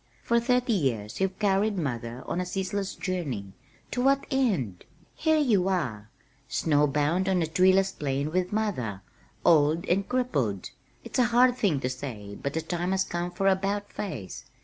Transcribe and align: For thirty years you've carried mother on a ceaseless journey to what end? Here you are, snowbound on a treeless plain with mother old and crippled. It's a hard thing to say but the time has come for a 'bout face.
For 0.23 0.39
thirty 0.39 0.73
years 0.73 1.21
you've 1.21 1.37
carried 1.37 1.77
mother 1.77 2.23
on 2.25 2.41
a 2.41 2.45
ceaseless 2.47 2.95
journey 2.95 3.53
to 3.91 4.01
what 4.01 4.25
end? 4.31 4.83
Here 5.13 5.37
you 5.37 5.67
are, 5.67 6.09
snowbound 6.47 7.29
on 7.29 7.43
a 7.43 7.45
treeless 7.45 7.91
plain 7.91 8.31
with 8.31 8.51
mother 8.51 9.01
old 9.45 9.85
and 9.87 10.09
crippled. 10.09 10.71
It's 11.03 11.19
a 11.19 11.25
hard 11.25 11.55
thing 11.55 11.79
to 11.81 11.89
say 11.91 12.35
but 12.41 12.53
the 12.55 12.61
time 12.61 12.89
has 12.93 13.03
come 13.03 13.29
for 13.29 13.45
a 13.45 13.55
'bout 13.55 13.91
face. 13.93 14.45